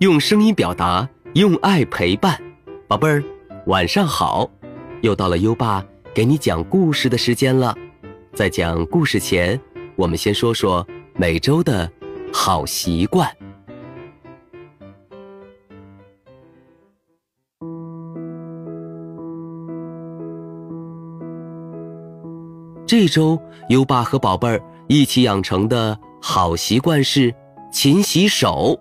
[0.00, 2.40] 用声音表达，用爱陪伴。
[2.86, 3.20] 宝贝儿，
[3.66, 4.48] 晚上好！
[5.02, 7.74] 又到了优爸给你讲故事的时间了。
[8.32, 9.60] 在讲故事前，
[9.96, 10.86] 我们先说说
[11.16, 11.90] 每周的
[12.32, 13.28] 好习惯。
[22.86, 23.36] 这周
[23.68, 27.34] 优爸和宝贝儿一起养成的好习惯是
[27.72, 28.78] 勤洗手。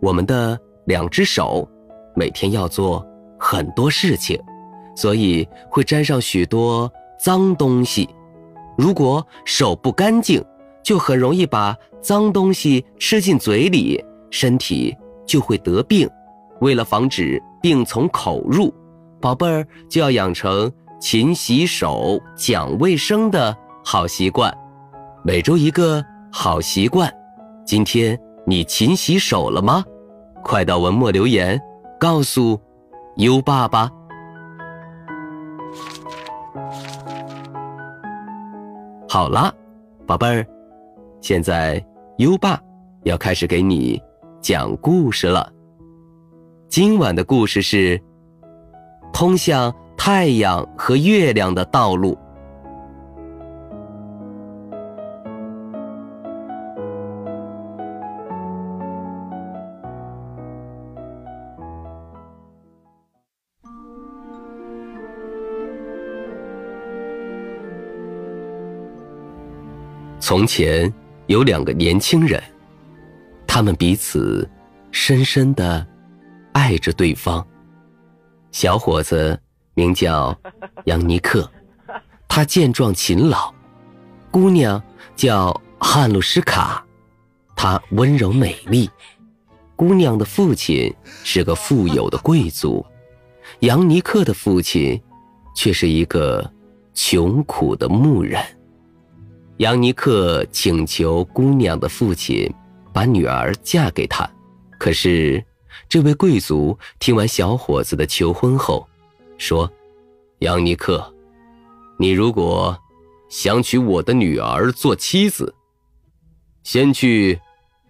[0.00, 0.56] 我们的
[0.88, 1.68] 两只手
[2.16, 3.06] 每天要做
[3.38, 4.40] 很多事情，
[4.96, 8.08] 所以会沾上许多脏东西。
[8.78, 10.42] 如果手不干净，
[10.82, 16.08] 就很容易把脏东西吃进嘴里，身体就会得病。
[16.62, 18.72] 为了防止病从口入，
[19.20, 20.72] 宝贝儿就要养成。
[21.00, 24.52] 勤洗手、讲卫生的好习惯，
[25.22, 27.08] 每周一个好习惯。
[27.64, 29.84] 今天你勤洗手了吗？
[30.48, 31.60] 快到文末留言，
[32.00, 32.58] 告诉
[33.16, 33.90] 优爸爸。
[39.06, 39.52] 好啦，
[40.06, 40.46] 宝贝儿，
[41.20, 41.84] 现在
[42.16, 42.58] 优爸
[43.04, 44.00] 要开始给你
[44.40, 45.52] 讲故事了。
[46.70, 48.00] 今晚的故事是
[49.12, 49.70] 通向。
[50.00, 52.16] 太阳和月亮的道路。
[70.20, 70.92] 从前
[71.26, 72.42] 有两个年轻人，
[73.46, 74.48] 他们彼此
[74.90, 75.86] 深深的
[76.52, 77.46] 爱着对方。
[78.52, 79.38] 小伙子。
[79.74, 80.36] 名叫
[80.86, 81.48] 杨尼克，
[82.26, 83.54] 他健壮勤劳；
[84.28, 84.82] 姑娘
[85.14, 86.84] 叫汉露什卡，
[87.54, 88.90] 她温柔美丽。
[89.76, 92.84] 姑娘的父亲是个富有的贵族，
[93.60, 95.00] 杨尼克的父亲
[95.54, 96.52] 却是一个
[96.92, 98.42] 穷苦的牧人。
[99.58, 102.48] 杨尼克请求姑娘的父亲
[102.92, 104.28] 把女儿嫁给他，
[104.78, 105.44] 可是
[105.88, 108.86] 这位贵族听完小伙子的求婚后。
[109.36, 109.68] 说
[110.40, 111.12] ：“杨尼克，
[111.98, 112.76] 你如果
[113.28, 115.52] 想娶我的女儿做妻子，
[116.62, 117.40] 先去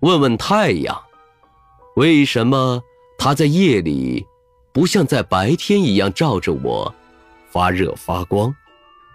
[0.00, 0.98] 问问太阳，
[1.96, 2.82] 为什么
[3.16, 4.26] 它在夜里
[4.72, 6.94] 不像在白天一样照着我，
[7.50, 8.50] 发热发光；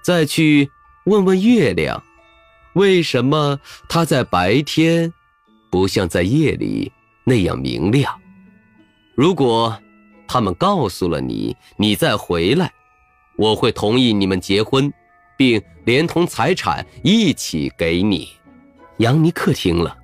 [0.04, 0.70] 再去
[1.06, 2.04] 问问月亮，
[2.74, 5.14] 为什么它在白天
[5.70, 6.92] 不像在夜里
[7.24, 8.20] 那样明亮。
[9.16, 9.78] 如果……”
[10.32, 12.72] 他们告诉了你，你再回来，
[13.36, 14.94] 我会同意你们结婚，
[15.36, 18.30] 并连同财产一起给你。
[18.98, 19.98] 杨尼克听了，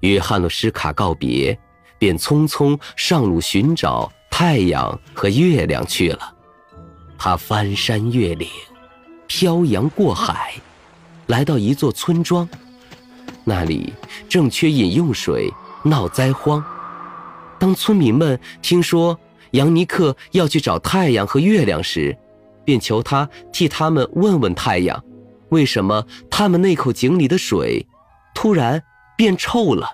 [0.00, 1.56] 与汉诺什卡告别，
[2.00, 6.34] 便匆匆上路寻找太阳和月亮去了。
[7.16, 8.48] 他翻山越岭，
[9.28, 10.54] 漂洋过海，
[11.26, 12.48] 来到一座村庄，
[13.44, 13.92] 那里
[14.28, 15.50] 正缺饮用水，
[15.82, 16.62] 闹灾荒。
[17.58, 19.18] 当村民们听说，
[19.52, 22.16] 杨尼克要去找太阳和月亮时，
[22.64, 25.02] 便求他替他们问问太阳，
[25.48, 27.86] 为什么他们那口井里的水
[28.34, 28.82] 突然
[29.16, 29.88] 变臭了。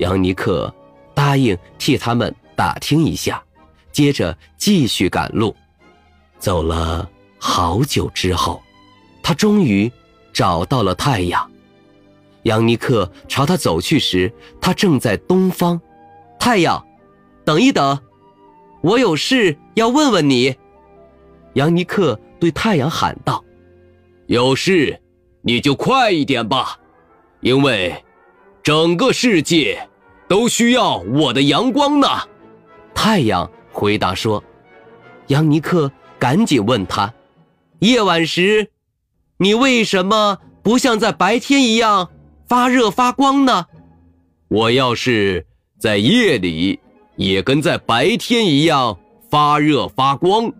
[0.00, 0.74] 杨尼克
[1.14, 3.42] 答应替他们打听一下，
[3.92, 5.56] 接着继续赶路。
[6.38, 7.08] 走了
[7.38, 8.60] 好久之后，
[9.22, 9.90] 他终于
[10.36, 11.50] 找到了太阳。
[12.42, 14.30] 杨尼克朝他走去时，
[14.60, 15.80] 他正在东方。
[16.38, 16.86] 太阳，
[17.42, 17.98] 等一等。
[18.82, 20.54] 我有事要问问你，
[21.54, 23.42] 杨尼克对太阳喊道
[24.28, 25.00] ：“有事，
[25.40, 26.78] 你就快一点吧，
[27.40, 28.04] 因为
[28.62, 29.88] 整个世界
[30.28, 32.06] 都需要我的阳光呢。”
[32.94, 34.44] 太阳回答说
[35.28, 37.10] ：“杨尼克，赶紧问他，
[37.78, 38.70] 夜晚时，
[39.38, 42.10] 你为什么不像在白天一样
[42.48, 43.66] 发热发光呢？
[44.48, 45.46] 我要是
[45.78, 46.80] 在夜里。”
[47.16, 48.98] 也跟在白天一样
[49.30, 50.52] 发热发光，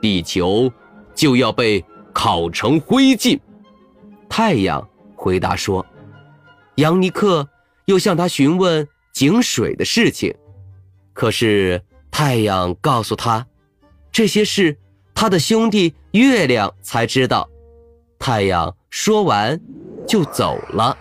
[0.00, 0.72] 地球
[1.12, 3.36] 就要被烤成灰烬。
[4.28, 5.84] 太阳回答说
[6.78, 7.48] ：“杨尼克
[7.86, 10.32] 又向他询问井水的事情，
[11.12, 11.82] 可是
[12.12, 13.44] 太阳告诉他，
[14.12, 14.78] 这些事
[15.12, 17.50] 他的兄弟月亮才知道。”
[18.18, 19.60] 太阳说完
[20.06, 20.96] 就走了。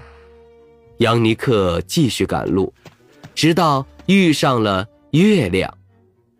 [0.98, 2.74] 杨尼克继续赶路，
[3.34, 3.86] 直到。
[4.08, 5.78] 遇上了月亮，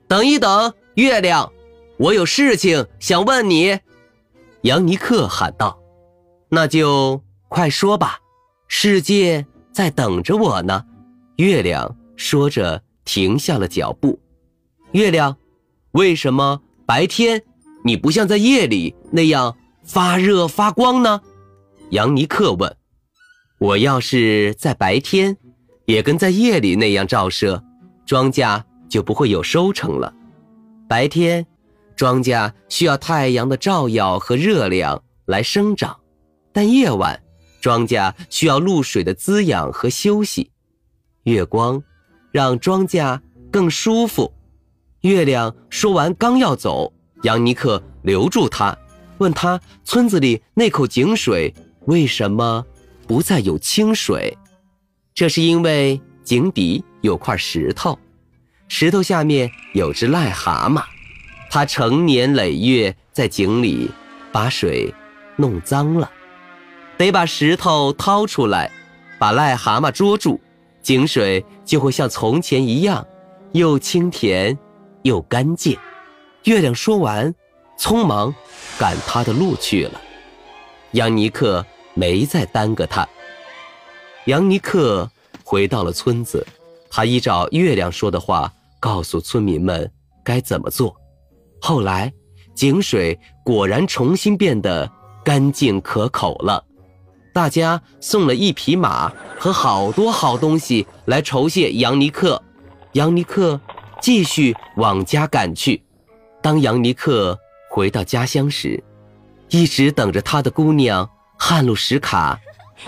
[0.08, 1.52] 等一等，月亮，
[1.98, 3.78] 我有事情想问你。”
[4.64, 5.78] 杨尼克喊道。
[6.48, 8.20] “那就快说吧，
[8.70, 10.86] 世界在等着我呢。”
[11.36, 14.18] 月亮说着，停下了脚步。
[14.94, 15.36] 月亮，
[15.92, 17.44] 为什么白天
[17.84, 21.22] 你不像在夜里那样发热发光呢？
[21.92, 22.76] 杨尼克问。
[23.58, 25.38] 我要是在白天，
[25.86, 27.64] 也跟在夜里那样照射，
[28.06, 30.14] 庄稼就不会有收成了。
[30.90, 31.48] 白天，
[31.96, 35.98] 庄稼需要太阳的照耀和热量来生长，
[36.52, 37.20] 但夜晚，
[37.62, 40.52] 庄稼需要露水的滋养和休息。
[41.24, 41.82] 月光
[42.32, 43.20] 让庄稼
[43.50, 44.34] 更舒服。
[45.02, 46.94] 月亮说完，刚要走，
[47.24, 48.78] 杨尼克留住他，
[49.20, 51.54] 问他村子里那口井水
[51.86, 52.66] 为什么
[53.08, 54.38] 不再有清水？
[55.14, 57.98] 这是因为井底有块石头。
[58.68, 60.84] 石头下面有只癞蛤蟆，
[61.50, 63.90] 它成年累月在井里
[64.32, 64.94] 把水
[65.38, 66.12] 弄脏了，
[66.98, 68.70] 得把石头掏出来，
[69.18, 70.40] 把癞蛤蟆捉住，
[70.82, 73.08] 井水就会像从前一样，
[73.54, 74.58] 又清甜
[75.04, 75.78] 又干净。
[76.44, 77.34] 月亮说完，
[77.78, 78.34] 匆忙
[78.78, 80.02] 赶他的路去了。
[80.92, 83.08] 杨尼克没再耽搁他。
[84.26, 85.10] 杨尼克
[85.44, 86.46] 回到了村子，
[86.90, 88.52] 他依照月亮说的话。
[88.80, 89.92] 告诉村民们
[90.24, 90.96] 该怎么做。
[91.60, 92.14] 后来，
[92.54, 94.90] 井水果然重新变得
[95.26, 96.64] 干净可口了。
[97.34, 102.42] 大家送了一匹马和好多好东西来酬谢杨尼克。
[102.94, 103.60] 杨尼克
[104.00, 105.84] 继续往家赶去。
[106.42, 107.38] 当杨尼克
[107.78, 108.84] 回到家乡时，
[109.50, 111.08] 一直等着他的姑娘
[111.38, 112.40] 汉路什卡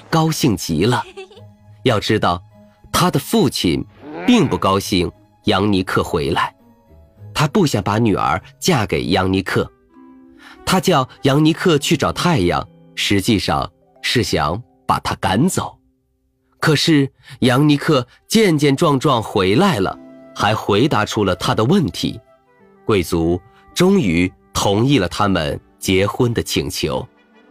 [0.09, 1.03] 高兴极了。
[1.83, 2.41] 要知道，
[2.91, 3.85] 他的父亲
[4.25, 5.11] 并不高兴。
[5.43, 6.55] 杨尼克回来，
[7.35, 9.71] 他不想把女儿嫁给杨尼克，
[10.65, 13.71] 他叫杨尼克去找太阳，实际上
[14.01, 15.77] 是想把他赶走。
[16.59, 17.11] 可是
[17.41, 19.95] 杨尼克健健壮壮回来了，
[20.35, 22.19] 还回答出了他的问题，
[22.85, 23.39] 贵族
[23.75, 27.07] 终于同意了他们结婚的请求。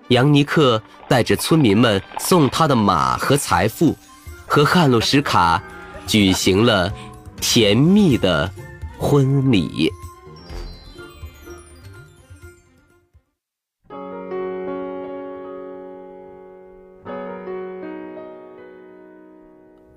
[0.09, 3.97] 杨尼克带着村民们送他的马和财富，
[4.47, 5.63] 和汉鲁什卡
[6.07, 6.93] 举行了。
[7.41, 8.53] 甜蜜的
[8.99, 9.91] 婚礼。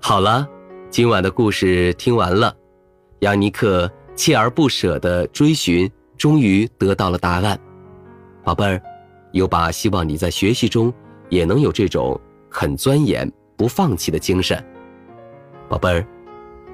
[0.00, 0.48] 好了，
[0.88, 2.56] 今晚的故事听完了。
[3.20, 7.58] 杨尼克锲而不舍的追寻，终于得到了答案。
[8.44, 8.82] 宝贝儿，
[9.32, 10.92] 优爸希望你在学习中
[11.28, 12.20] 也能有这种
[12.50, 14.62] 很钻研、不放弃的精神。
[15.68, 16.06] 宝贝儿。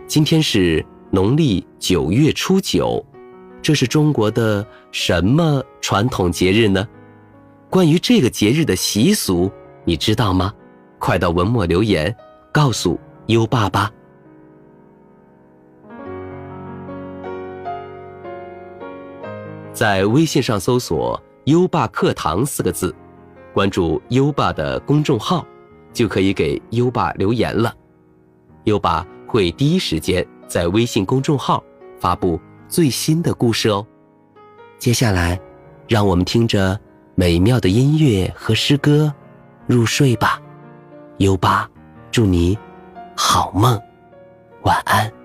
[0.07, 3.05] 今天是农历九月初九，
[3.61, 6.89] 这是中国的什么传统节日呢？
[7.69, 9.53] 关于这个节日的习俗，
[9.85, 10.51] 你知道吗？
[10.99, 12.17] 快到文末留言，
[12.51, 13.93] 告诉优爸吧。
[19.79, 22.93] 在微信上搜索“优爸课堂”四个字，
[23.55, 25.47] 关注优爸的公众号，
[25.93, 27.73] 就可以给优爸留言了。
[28.65, 29.07] 优爸。
[29.29, 31.63] 会第一时间在微信公众号
[32.01, 33.87] 发布最新的故事哦。
[34.79, 35.39] 接下来，
[35.87, 36.81] 让我们听着
[37.15, 39.13] 美妙的音乐和诗歌
[39.67, 40.41] 入睡吧。
[41.19, 41.69] 优爸，
[42.11, 42.59] 祝你
[43.15, 43.79] 好梦，
[44.63, 45.18] 晚安。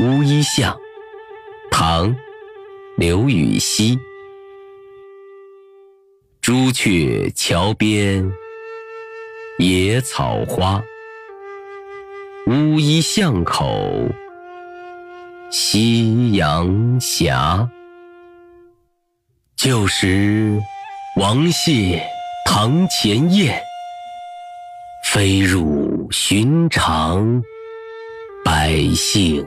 [0.00, 0.80] 乌衣巷，
[1.70, 2.08] 唐·
[2.96, 3.98] 刘禹锡。
[6.40, 8.32] 朱雀桥边
[9.58, 10.82] 野草花，
[12.46, 14.08] 乌衣巷口
[15.50, 17.34] 夕阳斜。
[19.54, 20.58] 旧时
[21.16, 22.02] 王谢
[22.46, 23.62] 堂前燕，
[25.04, 27.42] 飞入寻常
[28.42, 29.46] 百姓。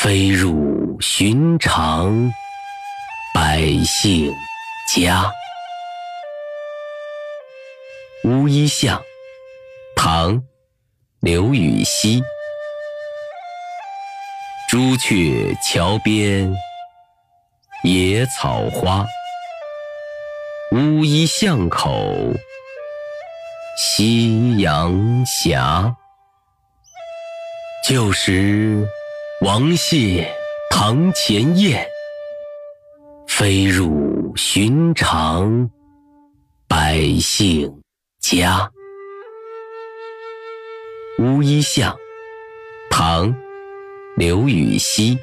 [0.00, 0.96] 飞入。
[1.00, 2.32] 寻常
[3.32, 4.32] 百姓
[4.92, 5.32] 家，
[8.24, 9.00] 乌衣巷，
[9.94, 10.34] 唐·
[11.20, 12.20] 刘禹锡。
[14.68, 16.52] 朱雀桥边
[17.84, 19.06] 野草花，
[20.72, 22.34] 乌衣巷口
[23.76, 25.56] 夕阳斜。
[27.84, 28.84] 旧时
[29.40, 30.28] 王谢
[30.68, 31.88] 堂前燕，
[33.28, 35.70] 飞入寻常
[36.66, 37.72] 百姓
[38.18, 38.68] 家。
[41.20, 41.96] 乌衣巷，
[42.90, 43.32] 唐·
[44.16, 45.16] 刘禹锡。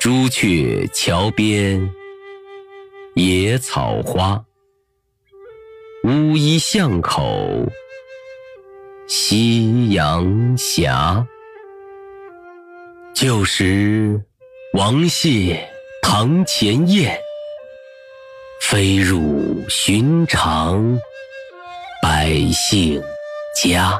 [0.00, 1.92] 朱雀桥边
[3.14, 4.42] 野草花，
[6.04, 7.70] 乌衣巷口。
[9.06, 10.90] 夕阳斜，
[13.16, 14.20] 旧时
[14.74, 15.66] 王谢
[16.02, 17.18] 堂前燕，
[18.60, 21.00] 飞入寻常
[22.02, 23.02] 百姓
[23.54, 23.98] 家。